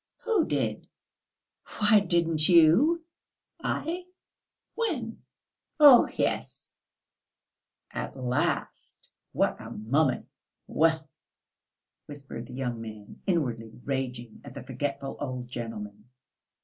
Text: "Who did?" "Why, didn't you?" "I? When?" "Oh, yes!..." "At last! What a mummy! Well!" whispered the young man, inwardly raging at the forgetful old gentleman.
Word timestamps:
"Who 0.25 0.47
did?" 0.47 0.87
"Why, 1.77 1.99
didn't 1.99 2.49
you?" 2.49 3.05
"I? 3.63 4.05
When?" 4.73 5.21
"Oh, 5.79 6.09
yes!..." 6.11 6.81
"At 7.91 8.15
last! 8.17 9.11
What 9.31 9.61
a 9.61 9.69
mummy! 9.69 10.23
Well!" 10.65 11.07
whispered 12.07 12.47
the 12.47 12.53
young 12.53 12.81
man, 12.81 13.21
inwardly 13.27 13.79
raging 13.85 14.41
at 14.43 14.55
the 14.55 14.63
forgetful 14.63 15.17
old 15.19 15.47
gentleman. 15.49 16.09